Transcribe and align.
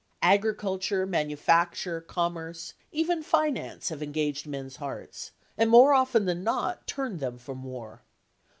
Agriculture, 0.23 1.05
manufacture, 1.05 2.01
commerce, 2.01 2.73
even 2.91 3.21
finance 3.21 3.89
have 3.89 4.01
engaged 4.01 4.47
men's 4.47 4.77
hearts, 4.77 5.29
and 5.59 5.69
more 5.69 5.93
often 5.93 6.25
than 6.25 6.43
not 6.43 6.87
turned 6.87 7.19
them 7.19 7.37
from 7.37 7.61
war. 7.63 8.01